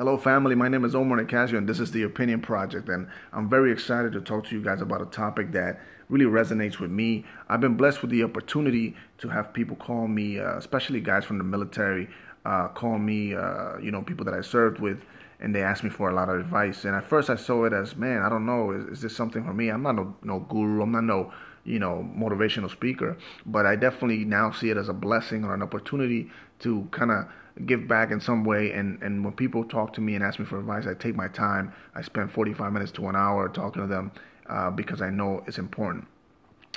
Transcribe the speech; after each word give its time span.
Hello, 0.00 0.16
family. 0.16 0.54
My 0.54 0.68
name 0.68 0.86
is 0.86 0.94
Omar 0.94 1.22
Nicasio, 1.22 1.58
and 1.58 1.68
this 1.68 1.78
is 1.78 1.90
the 1.90 2.04
Opinion 2.04 2.40
Project. 2.40 2.88
And 2.88 3.06
I'm 3.34 3.50
very 3.50 3.70
excited 3.70 4.12
to 4.12 4.22
talk 4.22 4.46
to 4.46 4.54
you 4.56 4.64
guys 4.64 4.80
about 4.80 5.02
a 5.02 5.04
topic 5.04 5.52
that 5.52 5.78
really 6.08 6.24
resonates 6.24 6.78
with 6.78 6.90
me. 6.90 7.26
I've 7.50 7.60
been 7.60 7.76
blessed 7.76 8.00
with 8.00 8.10
the 8.10 8.24
opportunity 8.24 8.96
to 9.18 9.28
have 9.28 9.52
people 9.52 9.76
call 9.76 10.08
me, 10.08 10.40
uh, 10.40 10.56
especially 10.56 11.02
guys 11.02 11.26
from 11.26 11.36
the 11.36 11.44
military, 11.44 12.08
uh, 12.46 12.68
call 12.68 12.98
me, 12.98 13.34
uh, 13.34 13.76
you 13.76 13.90
know, 13.90 14.00
people 14.00 14.24
that 14.24 14.32
I 14.32 14.40
served 14.40 14.80
with, 14.80 15.04
and 15.38 15.54
they 15.54 15.62
asked 15.62 15.84
me 15.84 15.90
for 15.90 16.08
a 16.08 16.14
lot 16.14 16.30
of 16.30 16.40
advice. 16.40 16.86
And 16.86 16.96
at 16.96 17.04
first, 17.04 17.28
I 17.28 17.36
saw 17.36 17.66
it 17.66 17.74
as, 17.74 17.94
man, 17.94 18.22
I 18.22 18.30
don't 18.30 18.46
know, 18.46 18.70
is, 18.70 18.86
is 18.86 19.02
this 19.02 19.14
something 19.14 19.44
for 19.44 19.52
me? 19.52 19.68
I'm 19.68 19.82
not 19.82 19.96
no, 19.96 20.16
no 20.22 20.38
guru. 20.40 20.80
I'm 20.80 20.92
not 20.92 21.04
no 21.04 21.30
you 21.70 21.78
know, 21.78 22.08
motivational 22.16 22.70
speaker, 22.70 23.16
but 23.46 23.66
I 23.66 23.76
definitely 23.76 24.24
now 24.24 24.50
see 24.50 24.70
it 24.70 24.76
as 24.76 24.88
a 24.88 24.92
blessing 24.92 25.44
or 25.44 25.54
an 25.54 25.62
opportunity 25.62 26.30
to 26.60 26.88
kind 26.90 27.10
of 27.10 27.26
give 27.66 27.86
back 27.86 28.10
in 28.10 28.20
some 28.20 28.44
way. 28.44 28.72
And, 28.72 29.00
and 29.02 29.24
when 29.24 29.34
people 29.34 29.64
talk 29.64 29.92
to 29.94 30.00
me 30.00 30.14
and 30.14 30.24
ask 30.24 30.38
me 30.38 30.44
for 30.44 30.58
advice, 30.58 30.86
I 30.86 30.94
take 30.94 31.14
my 31.14 31.28
time. 31.28 31.72
I 31.94 32.02
spend 32.02 32.32
45 32.32 32.72
minutes 32.72 32.92
to 32.92 33.08
an 33.08 33.16
hour 33.16 33.48
talking 33.48 33.82
to 33.82 33.88
them 33.88 34.12
uh, 34.48 34.70
because 34.70 35.00
I 35.00 35.10
know 35.10 35.42
it's 35.46 35.58
important. 35.58 36.06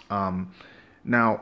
Um, 0.10 0.54
now, 1.04 1.42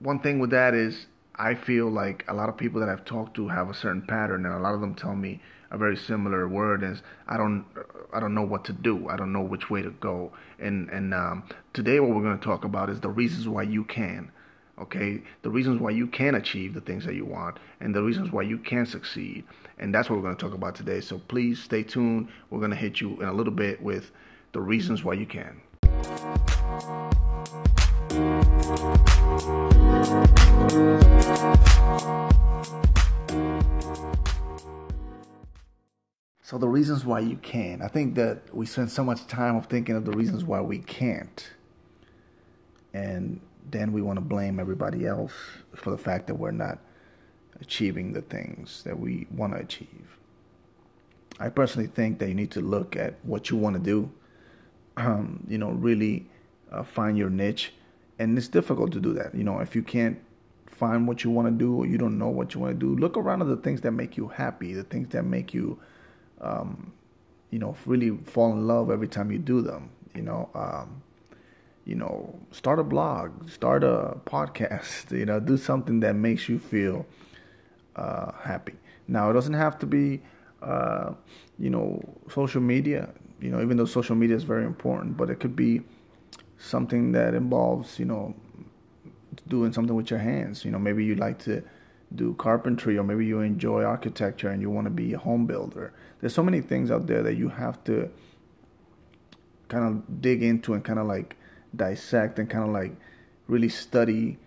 one 0.00 0.20
thing 0.20 0.38
with 0.38 0.50
that 0.50 0.74
is 0.74 1.06
I 1.36 1.54
feel 1.54 1.88
like 1.90 2.24
a 2.28 2.34
lot 2.34 2.48
of 2.48 2.56
people 2.56 2.80
that 2.80 2.88
I've 2.88 3.04
talked 3.04 3.34
to 3.36 3.48
have 3.48 3.70
a 3.70 3.74
certain 3.74 4.02
pattern, 4.02 4.46
and 4.46 4.54
a 4.54 4.58
lot 4.58 4.74
of 4.74 4.80
them 4.80 4.94
tell 4.94 5.14
me 5.14 5.40
a 5.74 5.76
very 5.76 5.96
similar 5.96 6.46
word 6.48 6.84
is 6.84 7.02
I 7.26 7.36
don't 7.36 7.66
I 8.12 8.20
don't 8.20 8.32
know 8.32 8.46
what 8.46 8.64
to 8.66 8.72
do. 8.72 9.08
I 9.08 9.16
don't 9.16 9.32
know 9.32 9.42
which 9.42 9.70
way 9.70 9.82
to 9.82 9.90
go. 9.90 10.32
And 10.60 10.88
and 10.88 11.12
um, 11.12 11.42
today 11.72 11.98
what 11.98 12.10
we're 12.10 12.22
going 12.22 12.38
to 12.38 12.44
talk 12.44 12.64
about 12.64 12.88
is 12.88 13.00
the 13.00 13.08
reasons 13.10 13.48
why 13.48 13.64
you 13.64 13.84
can. 13.84 14.30
Okay, 14.78 15.22
the 15.42 15.50
reasons 15.50 15.80
why 15.80 15.90
you 15.90 16.06
can 16.06 16.34
achieve 16.34 16.74
the 16.74 16.80
things 16.80 17.04
that 17.04 17.14
you 17.14 17.24
want, 17.24 17.58
and 17.80 17.94
the 17.94 18.02
reasons 18.02 18.32
why 18.32 18.42
you 18.42 18.58
can 18.58 18.86
succeed, 18.86 19.44
and 19.78 19.94
that's 19.94 20.10
what 20.10 20.16
we're 20.16 20.22
going 20.22 20.36
to 20.36 20.42
talk 20.42 20.52
about 20.54 20.74
today. 20.74 21.00
So 21.00 21.18
please 21.18 21.62
stay 21.62 21.84
tuned. 21.84 22.28
We're 22.50 22.58
going 22.58 22.72
to 22.72 22.76
hit 22.76 23.00
you 23.00 23.20
in 23.22 23.28
a 23.28 23.32
little 23.32 23.52
bit 23.52 23.80
with 23.80 24.10
the 24.52 24.60
reasons 24.60 25.04
why 25.04 25.14
you 25.14 25.26
can. 25.26 25.60
So 36.44 36.58
the 36.58 36.68
reasons 36.68 37.06
why 37.06 37.20
you 37.20 37.36
can. 37.36 37.80
I 37.80 37.88
think 37.88 38.16
that 38.16 38.54
we 38.54 38.66
spend 38.66 38.90
so 38.90 39.02
much 39.02 39.26
time 39.26 39.56
of 39.56 39.64
thinking 39.64 39.96
of 39.96 40.04
the 40.04 40.10
reasons 40.10 40.44
why 40.44 40.60
we 40.60 40.78
can't. 40.78 41.50
And 42.92 43.40
then 43.70 43.94
we 43.94 44.02
want 44.02 44.18
to 44.18 44.20
blame 44.20 44.60
everybody 44.60 45.06
else 45.06 45.32
for 45.74 45.90
the 45.90 45.96
fact 45.96 46.26
that 46.26 46.34
we're 46.34 46.50
not 46.50 46.80
achieving 47.62 48.12
the 48.12 48.20
things 48.20 48.82
that 48.82 49.00
we 49.00 49.26
want 49.30 49.54
to 49.54 49.58
achieve. 49.58 50.18
I 51.40 51.48
personally 51.48 51.88
think 51.88 52.18
that 52.18 52.28
you 52.28 52.34
need 52.34 52.50
to 52.50 52.60
look 52.60 52.94
at 52.94 53.14
what 53.22 53.48
you 53.48 53.56
want 53.56 53.76
to 53.76 53.82
do. 53.82 54.12
Um, 54.98 55.46
you 55.48 55.56
know, 55.56 55.70
really 55.70 56.26
uh, 56.70 56.82
find 56.82 57.16
your 57.16 57.30
niche, 57.30 57.72
and 58.18 58.36
it's 58.36 58.48
difficult 58.48 58.92
to 58.92 59.00
do 59.00 59.14
that. 59.14 59.34
You 59.34 59.44
know, 59.44 59.60
if 59.60 59.74
you 59.74 59.82
can't 59.82 60.18
find 60.66 61.08
what 61.08 61.24
you 61.24 61.30
want 61.30 61.48
to 61.48 61.52
do 61.52 61.74
or 61.74 61.86
you 61.86 61.96
don't 61.96 62.18
know 62.18 62.28
what 62.28 62.52
you 62.52 62.60
want 62.60 62.78
to 62.78 62.86
do, 62.86 63.00
look 63.00 63.16
around 63.16 63.40
at 63.40 63.48
the 63.48 63.56
things 63.56 63.80
that 63.80 63.92
make 63.92 64.18
you 64.18 64.28
happy, 64.28 64.74
the 64.74 64.84
things 64.84 65.08
that 65.08 65.24
make 65.24 65.54
you 65.54 65.80
um, 66.44 66.92
you 67.50 67.58
know, 67.58 67.76
really 67.86 68.10
fall 68.24 68.52
in 68.52 68.66
love 68.66 68.90
every 68.90 69.08
time 69.08 69.32
you 69.32 69.38
do 69.38 69.62
them. 69.62 69.90
You 70.14 70.22
know, 70.22 70.50
um, 70.54 71.02
you 71.84 71.94
know, 71.94 72.38
start 72.50 72.78
a 72.78 72.84
blog, 72.84 73.50
start 73.50 73.82
a 73.82 74.18
podcast. 74.26 75.10
You 75.18 75.26
know, 75.26 75.40
do 75.40 75.56
something 75.56 76.00
that 76.00 76.14
makes 76.14 76.48
you 76.48 76.58
feel 76.58 77.06
uh, 77.96 78.32
happy. 78.32 78.74
Now, 79.08 79.30
it 79.30 79.34
doesn't 79.34 79.54
have 79.54 79.78
to 79.80 79.86
be, 79.86 80.22
uh, 80.62 81.12
you 81.58 81.70
know, 81.70 82.00
social 82.30 82.60
media. 82.60 83.10
You 83.40 83.50
know, 83.50 83.60
even 83.62 83.76
though 83.76 83.84
social 83.84 84.16
media 84.16 84.36
is 84.36 84.44
very 84.44 84.64
important, 84.64 85.16
but 85.16 85.30
it 85.30 85.40
could 85.40 85.56
be 85.56 85.82
something 86.58 87.12
that 87.12 87.34
involves, 87.34 87.98
you 87.98 88.04
know, 88.06 88.34
doing 89.48 89.72
something 89.72 89.94
with 89.94 90.10
your 90.10 90.20
hands. 90.20 90.64
You 90.64 90.70
know, 90.70 90.78
maybe 90.78 91.04
you 91.04 91.14
like 91.16 91.38
to 91.40 91.62
do 92.14 92.34
carpentry 92.34 92.96
or 92.96 93.02
maybe 93.02 93.26
you 93.26 93.40
enjoy 93.40 93.82
architecture 93.82 94.48
and 94.48 94.62
you 94.62 94.70
want 94.70 94.86
to 94.86 94.90
be 94.90 95.12
a 95.12 95.18
home 95.18 95.46
builder. 95.46 95.92
There's 96.20 96.34
so 96.34 96.42
many 96.42 96.60
things 96.60 96.90
out 96.90 97.06
there 97.06 97.22
that 97.22 97.34
you 97.34 97.48
have 97.48 97.82
to 97.84 98.10
kind 99.68 99.84
of 99.84 100.20
dig 100.20 100.42
into 100.42 100.74
and 100.74 100.84
kind 100.84 100.98
of 100.98 101.06
like 101.06 101.36
dissect 101.74 102.38
and 102.38 102.48
kind 102.48 102.64
of 102.64 102.70
like 102.70 102.92
really 103.48 103.68
study 103.68 104.38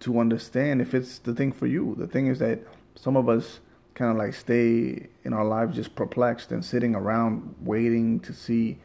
to 0.00 0.20
understand 0.20 0.80
if 0.80 0.94
it's 0.94 1.18
the 1.18 1.34
thing 1.34 1.52
for 1.52 1.66
you. 1.66 1.94
The 1.98 2.06
thing 2.06 2.26
is 2.26 2.38
that 2.38 2.60
some 2.94 3.16
of 3.16 3.28
us 3.28 3.60
kind 3.94 4.10
of 4.10 4.16
like 4.18 4.34
stay 4.34 5.08
in 5.24 5.32
our 5.32 5.44
lives 5.44 5.74
just 5.74 5.94
perplexed 5.94 6.52
and 6.52 6.64
sitting 6.64 6.94
around 6.94 7.54
waiting 7.60 8.20
to 8.20 8.32
see 8.32 8.78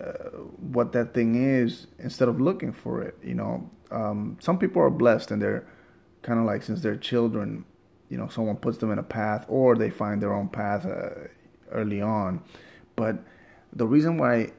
uh, 0.00 0.12
what 0.72 0.92
that 0.92 1.12
thing 1.12 1.34
is 1.34 1.86
instead 1.98 2.28
of 2.28 2.40
looking 2.40 2.72
for 2.72 3.02
it. 3.02 3.16
You 3.22 3.34
know, 3.34 3.70
um, 3.90 4.38
some 4.40 4.58
people 4.58 4.80
are 4.80 4.90
blessed 4.90 5.30
and 5.30 5.42
they're 5.42 5.66
kind 6.22 6.38
of 6.38 6.46
like 6.46 6.62
since 6.62 6.82
they're 6.82 6.96
children, 6.96 7.64
you 8.08 8.18
know, 8.18 8.28
someone 8.28 8.56
puts 8.56 8.78
them 8.78 8.90
in 8.90 8.98
a 8.98 9.02
path 9.02 9.44
or 9.48 9.76
they 9.76 9.90
find 9.90 10.20
their 10.20 10.32
own 10.32 10.48
path 10.48 10.86
uh, 10.86 11.28
early 11.70 12.00
on. 12.00 12.42
But 12.96 13.18
the 13.72 13.86
reason 13.86 14.18
why 14.18 14.52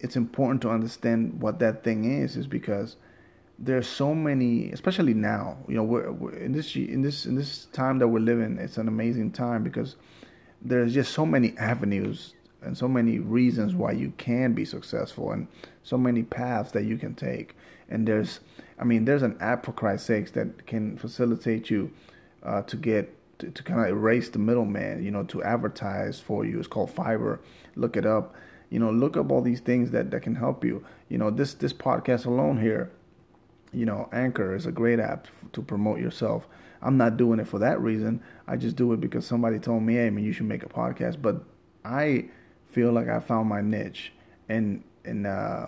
it's 0.00 0.16
important 0.16 0.60
to 0.62 0.70
understand 0.70 1.40
what 1.40 1.58
that 1.60 1.82
thing 1.82 2.04
is 2.04 2.36
is 2.36 2.46
because 2.46 2.96
there's 3.58 3.86
so 3.86 4.14
many, 4.14 4.70
especially 4.72 5.14
now. 5.14 5.58
You 5.68 5.76
know, 5.76 5.84
we're, 5.84 6.12
we're, 6.12 6.34
in 6.34 6.52
this 6.52 6.74
in 6.76 7.02
this 7.02 7.24
in 7.24 7.34
this 7.36 7.66
time 7.66 7.98
that 8.00 8.08
we're 8.08 8.18
living. 8.18 8.58
It's 8.58 8.78
an 8.78 8.88
amazing 8.88 9.32
time 9.32 9.62
because 9.62 9.96
there's 10.60 10.92
just 10.92 11.12
so 11.12 11.24
many 11.24 11.56
avenues 11.56 12.34
and 12.64 12.76
so 12.76 12.88
many 12.88 13.18
reasons 13.18 13.74
why 13.74 13.92
you 13.92 14.12
can 14.16 14.52
be 14.52 14.64
successful 14.64 15.30
and 15.32 15.46
so 15.82 15.96
many 15.96 16.22
paths 16.22 16.72
that 16.72 16.84
you 16.84 16.96
can 16.96 17.14
take. 17.14 17.56
And 17.88 18.08
there's 18.08 18.40
I 18.78 18.84
mean, 18.84 19.04
there's 19.04 19.22
an 19.22 19.36
app 19.40 19.64
for 19.64 19.72
Christ's 19.72 20.06
sakes 20.06 20.30
that 20.32 20.66
can 20.66 20.96
facilitate 20.96 21.70
you 21.70 21.92
uh, 22.42 22.62
to 22.62 22.76
get 22.76 23.14
to, 23.38 23.50
to 23.50 23.62
kind 23.62 23.80
of 23.80 23.86
erase 23.88 24.28
the 24.28 24.38
middleman, 24.38 25.04
you 25.04 25.10
know, 25.10 25.24
to 25.24 25.42
advertise 25.42 26.20
for 26.20 26.44
you. 26.44 26.58
It's 26.58 26.68
called 26.68 26.94
Fiverr. 26.94 27.38
Look 27.76 27.96
it 27.96 28.06
up. 28.06 28.34
You 28.70 28.80
know, 28.80 28.90
look 28.90 29.16
up 29.16 29.30
all 29.30 29.42
these 29.42 29.60
things 29.60 29.90
that, 29.92 30.10
that 30.10 30.22
can 30.22 30.34
help 30.34 30.64
you. 30.64 30.84
You 31.08 31.18
know, 31.18 31.30
this 31.30 31.54
this 31.54 31.72
podcast 31.72 32.26
alone 32.26 32.60
here, 32.60 32.90
you 33.72 33.86
know, 33.86 34.08
Anchor 34.12 34.54
is 34.54 34.66
a 34.66 34.72
great 34.72 34.98
app 34.98 35.28
to 35.52 35.62
promote 35.62 36.00
yourself. 36.00 36.46
I'm 36.82 36.96
not 36.96 37.16
doing 37.16 37.40
it 37.40 37.48
for 37.48 37.58
that 37.60 37.80
reason. 37.80 38.22
I 38.46 38.56
just 38.56 38.76
do 38.76 38.92
it 38.92 39.00
because 39.00 39.26
somebody 39.26 39.58
told 39.58 39.82
me, 39.82 39.94
hey, 39.94 40.10
man, 40.10 40.22
you 40.22 40.32
should 40.32 40.46
make 40.46 40.62
a 40.62 40.68
podcast. 40.68 41.22
But 41.22 41.42
I 41.84 42.26
feel 42.70 42.92
like 42.92 43.08
I 43.08 43.20
found 43.20 43.48
my 43.48 43.60
niche, 43.60 44.12
and 44.48 44.82
and 45.04 45.26
uh, 45.26 45.66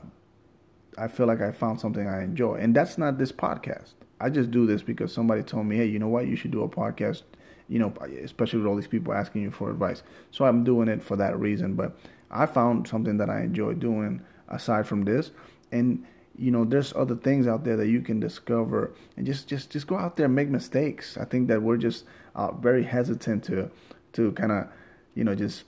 I 0.98 1.08
feel 1.08 1.26
like 1.26 1.40
I 1.40 1.52
found 1.52 1.80
something 1.80 2.06
I 2.06 2.22
enjoy. 2.22 2.54
And 2.54 2.74
that's 2.74 2.98
not 2.98 3.18
this 3.18 3.32
podcast. 3.32 3.94
I 4.20 4.30
just 4.30 4.50
do 4.50 4.66
this 4.66 4.82
because 4.82 5.12
somebody 5.12 5.42
told 5.42 5.66
me, 5.66 5.76
hey, 5.76 5.86
you 5.86 5.98
know 5.98 6.08
what? 6.08 6.26
You 6.26 6.36
should 6.36 6.50
do 6.50 6.62
a 6.62 6.68
podcast, 6.68 7.22
you 7.68 7.78
know, 7.78 7.92
especially 8.22 8.60
with 8.60 8.66
all 8.66 8.76
these 8.76 8.86
people 8.86 9.12
asking 9.12 9.42
you 9.42 9.50
for 9.50 9.70
advice. 9.70 10.02
So 10.30 10.46
I'm 10.46 10.64
doing 10.64 10.88
it 10.88 11.02
for 11.02 11.16
that 11.16 11.38
reason. 11.38 11.74
But 11.74 11.98
I 12.30 12.46
found 12.46 12.88
something 12.88 13.18
that 13.18 13.28
I 13.28 13.42
enjoy 13.42 13.74
doing 13.74 14.22
aside 14.48 14.86
from 14.86 15.04
this. 15.04 15.32
And, 15.70 16.04
you 16.38 16.50
know, 16.50 16.64
there's 16.64 16.94
other 16.94 17.16
things 17.16 17.46
out 17.46 17.64
there 17.64 17.76
that 17.76 17.88
you 17.88 18.00
can 18.00 18.18
discover 18.18 18.94
and 19.16 19.26
just, 19.26 19.48
just, 19.48 19.70
just 19.70 19.86
go 19.86 19.98
out 19.98 20.16
there 20.16 20.26
and 20.26 20.34
make 20.34 20.48
mistakes. 20.48 21.18
I 21.18 21.26
think 21.26 21.48
that 21.48 21.60
we're 21.60 21.76
just 21.76 22.04
uh, 22.34 22.52
very 22.52 22.84
hesitant 22.84 23.44
to, 23.44 23.70
to 24.14 24.32
kind 24.32 24.52
of, 24.52 24.68
you 25.14 25.24
know, 25.24 25.34
just 25.34 25.64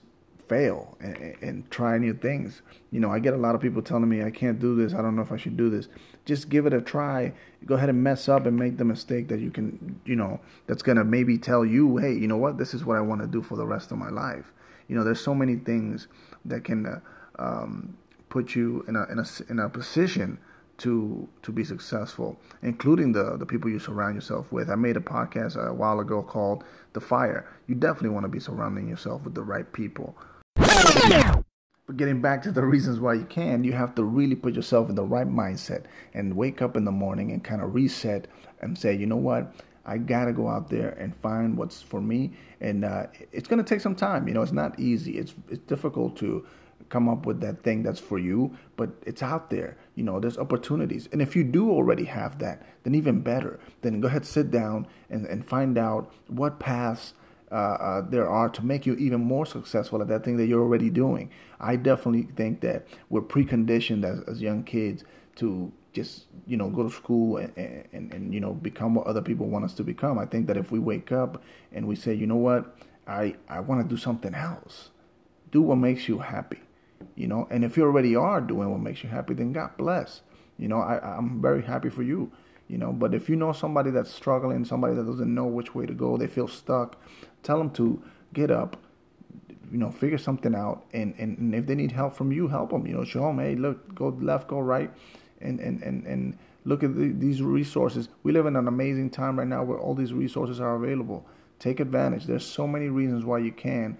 fail 0.49 0.97
and, 0.99 1.35
and, 1.41 1.71
try 1.71 1.97
new 1.97 2.13
things. 2.13 2.63
You 2.91 2.99
know, 2.99 3.11
I 3.11 3.19
get 3.19 3.35
a 3.35 3.37
lot 3.37 3.53
of 3.53 3.61
people 3.61 3.83
telling 3.83 4.09
me 4.09 4.23
I 4.23 4.31
can't 4.31 4.59
do 4.59 4.75
this. 4.75 4.93
I 4.93 5.01
don't 5.01 5.15
know 5.15 5.21
if 5.21 5.31
I 5.31 5.37
should 5.37 5.55
do 5.55 5.69
this. 5.69 5.87
Just 6.25 6.49
give 6.49 6.65
it 6.65 6.73
a 6.73 6.81
try. 6.81 7.33
Go 7.65 7.75
ahead 7.75 7.89
and 7.89 8.03
mess 8.03 8.27
up 8.27 8.47
and 8.47 8.57
make 8.57 8.77
the 8.77 8.83
mistake 8.83 9.27
that 9.27 9.39
you 9.39 9.51
can, 9.51 10.01
you 10.05 10.15
know, 10.15 10.39
that's 10.65 10.81
going 10.81 10.97
to 10.97 11.03
maybe 11.03 11.37
tell 11.37 11.63
you, 11.63 11.97
hey, 11.97 12.13
you 12.13 12.27
know 12.27 12.37
what? 12.37 12.57
This 12.57 12.73
is 12.73 12.83
what 12.83 12.97
I 12.97 13.01
want 13.01 13.21
to 13.21 13.27
do 13.27 13.43
for 13.43 13.55
the 13.55 13.65
rest 13.65 13.91
of 13.91 13.99
my 13.99 14.09
life. 14.09 14.51
You 14.87 14.95
know, 14.95 15.03
there's 15.03 15.21
so 15.21 15.35
many 15.35 15.55
things 15.55 16.07
that 16.45 16.63
can 16.63 16.85
uh, 16.87 16.99
um, 17.37 17.95
put 18.29 18.55
you 18.55 18.83
in 18.87 18.95
a, 18.95 19.03
in 19.11 19.19
a, 19.19 19.25
in 19.49 19.59
a 19.59 19.69
position 19.69 20.39
to 20.79 21.27
to 21.41 21.51
be 21.51 21.63
successful, 21.65 22.39
including 22.61 23.11
the 23.11 23.37
the 23.37 23.45
people 23.45 23.69
you 23.69 23.79
surround 23.79 24.15
yourself 24.15 24.49
with. 24.49 24.69
I 24.69 24.75
made 24.75 24.95
a 24.95 25.01
podcast 25.01 25.57
a 25.57 25.73
while 25.73 25.99
ago 25.99 26.23
called 26.23 26.63
The 26.93 27.01
Fire. 27.01 27.45
You 27.67 27.75
definitely 27.75 28.11
want 28.11 28.23
to 28.23 28.29
be 28.29 28.39
surrounding 28.39 28.87
yourself 28.87 29.23
with 29.23 29.35
the 29.35 29.43
right 29.43 29.71
people 29.73 30.15
but 30.59 31.97
getting 31.97 32.21
back 32.21 32.41
to 32.43 32.51
the 32.51 32.63
reasons 32.63 32.99
why 32.99 33.13
you 33.15 33.25
can, 33.25 33.63
you 33.63 33.73
have 33.73 33.95
to 33.95 34.03
really 34.03 34.35
put 34.35 34.53
yourself 34.53 34.89
in 34.89 34.95
the 34.95 35.03
right 35.03 35.27
mindset 35.27 35.85
and 36.13 36.35
wake 36.35 36.61
up 36.61 36.77
in 36.77 36.85
the 36.85 36.91
morning 36.91 37.31
and 37.31 37.43
kind 37.43 37.61
of 37.61 37.73
reset 37.73 38.27
and 38.61 38.77
say, 38.77 38.93
you 38.93 39.07
know 39.07 39.15
what? 39.17 39.53
I 39.85 39.97
gotta 39.97 40.33
go 40.33 40.47
out 40.47 40.69
there 40.69 40.89
and 40.99 41.15
find 41.15 41.57
what's 41.57 41.81
for 41.81 41.99
me, 41.99 42.33
and 42.61 42.85
uh, 42.85 43.07
it's 43.31 43.47
gonna 43.47 43.63
take 43.63 43.81
some 43.81 43.95
time. 43.95 44.27
You 44.27 44.35
know, 44.35 44.43
it's 44.43 44.51
not 44.51 44.79
easy. 44.79 45.17
It's 45.17 45.33
it's 45.49 45.65
difficult 45.65 46.15
to 46.17 46.45
come 46.89 47.09
up 47.09 47.25
with 47.25 47.41
that 47.41 47.63
thing 47.63 47.81
that's 47.81 47.99
for 47.99 48.19
you, 48.19 48.55
but 48.77 48.89
it's 49.05 49.23
out 49.23 49.49
there. 49.49 49.77
You 49.95 50.03
know, 50.03 50.19
there's 50.19 50.37
opportunities, 50.37 51.09
and 51.11 51.23
if 51.23 51.35
you 51.35 51.43
do 51.43 51.71
already 51.71 52.03
have 52.03 52.37
that, 52.37 52.67
then 52.83 52.93
even 52.93 53.21
better. 53.21 53.59
Then 53.81 53.99
go 53.99 54.07
ahead, 54.07 54.27
sit 54.27 54.51
down 54.51 54.85
and 55.09 55.25
and 55.25 55.43
find 55.43 55.75
out 55.75 56.13
what 56.27 56.59
paths 56.59 57.13
uh, 57.51 57.55
uh, 57.55 58.01
there 58.01 58.29
are 58.29 58.49
to 58.49 58.63
make 58.63 58.85
you 58.85 58.95
even 58.95 59.21
more 59.21 59.45
successful 59.45 60.01
at 60.01 60.07
that 60.07 60.23
thing 60.23 60.37
that 60.37 60.45
you're 60.47 60.61
already 60.61 60.89
doing. 60.89 61.31
I 61.59 61.75
definitely 61.75 62.27
think 62.35 62.61
that 62.61 62.87
we're 63.09 63.21
preconditioned 63.21 64.05
as, 64.05 64.21
as 64.27 64.41
young 64.41 64.63
kids 64.63 65.03
to 65.37 65.71
just 65.91 66.25
you 66.45 66.55
know 66.57 66.69
go 66.69 66.83
to 66.83 66.89
school 66.91 67.37
and, 67.37 67.51
and, 67.57 68.13
and 68.13 68.33
you 68.33 68.39
know 68.39 68.53
become 68.53 68.93
what 68.93 69.07
other 69.07 69.21
people 69.21 69.47
want 69.47 69.65
us 69.65 69.73
to 69.75 69.83
become. 69.83 70.19
I 70.19 70.25
think 70.25 70.47
that 70.47 70.57
if 70.57 70.71
we 70.71 70.79
wake 70.79 71.11
up 71.11 71.41
and 71.71 71.87
we 71.87 71.95
say, 71.95 72.13
you 72.13 72.27
know 72.27 72.35
what, 72.35 72.77
I 73.07 73.35
I 73.47 73.59
want 73.61 73.81
to 73.81 73.87
do 73.87 73.97
something 73.97 74.35
else, 74.35 74.91
do 75.51 75.61
what 75.61 75.77
makes 75.77 76.07
you 76.07 76.19
happy, 76.19 76.59
you 77.15 77.27
know. 77.27 77.47
And 77.49 77.65
if 77.65 77.77
you 77.77 77.83
already 77.83 78.15
are 78.15 78.41
doing 78.41 78.69
what 78.69 78.81
makes 78.81 79.03
you 79.03 79.09
happy, 79.09 79.33
then 79.33 79.53
God 79.53 79.71
bless. 79.77 80.21
You 80.57 80.67
know, 80.67 80.79
I 80.79 80.99
I'm 80.99 81.41
very 81.41 81.63
happy 81.63 81.89
for 81.89 82.03
you 82.03 82.31
you 82.69 82.77
know 82.77 82.93
but 82.93 83.13
if 83.13 83.27
you 83.27 83.35
know 83.35 83.51
somebody 83.51 83.91
that's 83.91 84.11
struggling 84.11 84.63
somebody 84.63 84.95
that 84.95 85.05
doesn't 85.05 85.33
know 85.33 85.45
which 85.45 85.75
way 85.75 85.85
to 85.85 85.93
go 85.93 86.15
they 86.15 86.27
feel 86.27 86.47
stuck 86.47 86.95
tell 87.43 87.57
them 87.57 87.69
to 87.69 88.01
get 88.33 88.49
up 88.49 88.77
you 89.71 89.77
know 89.77 89.91
figure 89.91 90.17
something 90.17 90.55
out 90.55 90.85
and, 90.93 91.13
and, 91.17 91.37
and 91.37 91.53
if 91.53 91.65
they 91.65 91.75
need 91.75 91.91
help 91.91 92.15
from 92.15 92.31
you 92.31 92.47
help 92.47 92.69
them 92.69 92.87
you 92.87 92.93
know 92.93 93.03
show 93.03 93.23
them 93.23 93.39
hey 93.39 93.55
look 93.55 93.93
go 93.93 94.07
left 94.21 94.47
go 94.47 94.59
right 94.59 94.91
and 95.41 95.59
and 95.59 95.83
and, 95.83 96.05
and 96.05 96.37
look 96.65 96.83
at 96.83 96.95
the, 96.95 97.11
these 97.11 97.41
resources. 97.41 98.09
We 98.23 98.31
live 98.31 98.45
in 98.45 98.55
an 98.55 98.67
amazing 98.67 99.09
time 99.09 99.39
right 99.39 99.47
now 99.47 99.63
where 99.63 99.79
all 99.79 99.95
these 99.95 100.13
resources 100.13 100.59
are 100.59 100.75
available. 100.75 101.25
Take 101.57 101.79
advantage. 101.79 102.25
There's 102.25 102.45
so 102.45 102.67
many 102.67 102.87
reasons 102.87 103.25
why 103.25 103.39
you 103.39 103.51
can 103.51 103.97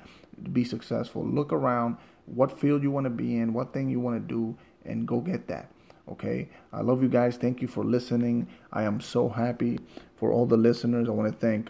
be 0.54 0.64
successful. 0.64 1.26
Look 1.26 1.52
around 1.52 1.98
what 2.26 2.58
field 2.58 2.84
you 2.84 2.92
want 2.92 3.06
to 3.06 3.10
be 3.10 3.38
in 3.38 3.54
what 3.54 3.74
thing 3.74 3.90
you 3.90 4.00
want 4.00 4.22
to 4.22 4.34
do 4.34 4.56
and 4.86 5.08
go 5.08 5.20
get 5.20 5.48
that 5.48 5.72
Okay. 6.12 6.50
I 6.74 6.82
love 6.82 7.04
you 7.04 7.10
guys. 7.10 7.38
Thank 7.38 7.62
you 7.62 7.68
for 7.68 7.84
listening. 7.84 8.48
I 8.74 8.84
am 8.84 9.00
so 9.00 9.30
happy 9.30 9.80
for 10.16 10.32
all 10.32 10.46
the 10.46 10.58
listeners. 10.58 11.08
I 11.08 11.12
want 11.12 11.32
to 11.32 11.38
thank 11.38 11.70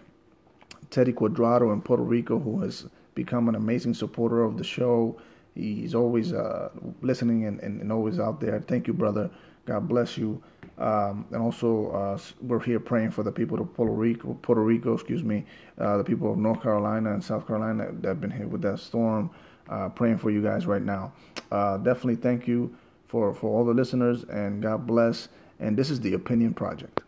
Teddy 0.90 1.12
Quadrado 1.12 1.72
in 1.72 1.82
Puerto 1.82 2.02
Rico, 2.02 2.38
who 2.38 2.60
has 2.62 2.86
become 3.14 3.48
an 3.48 3.54
amazing 3.54 3.94
supporter 3.94 4.42
of 4.42 4.56
the 4.56 4.64
show. 4.64 5.20
He's 5.54 5.94
always 5.94 6.32
uh, 6.32 6.70
listening 7.02 7.44
and, 7.44 7.60
and, 7.60 7.80
and, 7.82 7.92
always 7.92 8.18
out 8.18 8.40
there. 8.40 8.60
Thank 8.60 8.86
you, 8.86 8.94
brother. 8.94 9.28
God 9.66 9.88
bless 9.88 10.16
you. 10.16 10.42
Um, 10.78 11.26
and 11.32 11.42
also, 11.42 11.90
uh, 11.90 12.18
we're 12.40 12.60
here 12.60 12.80
praying 12.80 13.10
for 13.10 13.22
the 13.22 13.32
people 13.32 13.60
of 13.60 13.74
Puerto 13.74 13.92
Rico, 13.92 14.38
Puerto 14.40 14.62
Rico, 14.62 14.94
excuse 14.94 15.22
me, 15.22 15.44
uh, 15.78 15.98
the 15.98 16.04
people 16.04 16.32
of 16.32 16.38
North 16.38 16.62
Carolina 16.62 17.12
and 17.12 17.22
South 17.22 17.46
Carolina 17.46 17.88
that 18.00 18.08
have 18.08 18.20
been 18.20 18.30
hit 18.30 18.48
with 18.48 18.62
that 18.62 18.78
storm. 18.78 19.30
Uh, 19.68 19.88
praying 19.88 20.18
for 20.18 20.30
you 20.30 20.42
guys 20.42 20.66
right 20.66 20.82
now. 20.82 21.12
Uh, 21.52 21.76
definitely 21.76 22.16
thank 22.16 22.48
you 22.48 22.74
for, 23.10 23.34
for 23.34 23.50
all 23.50 23.64
the 23.64 23.74
listeners, 23.74 24.22
and 24.24 24.62
God 24.62 24.86
bless. 24.86 25.28
And 25.58 25.76
this 25.76 25.90
is 25.90 26.00
the 26.00 26.14
Opinion 26.14 26.54
Project. 26.54 27.00